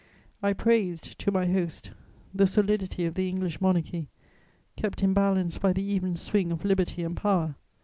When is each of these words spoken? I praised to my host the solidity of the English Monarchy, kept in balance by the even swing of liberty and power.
I 0.41 0.53
praised 0.53 1.19
to 1.19 1.31
my 1.31 1.45
host 1.45 1.91
the 2.33 2.47
solidity 2.47 3.05
of 3.05 3.13
the 3.13 3.29
English 3.29 3.61
Monarchy, 3.61 4.07
kept 4.75 5.03
in 5.03 5.13
balance 5.13 5.59
by 5.59 5.73
the 5.73 5.83
even 5.83 6.15
swing 6.15 6.51
of 6.51 6.65
liberty 6.65 7.03
and 7.03 7.15
power. 7.15 7.53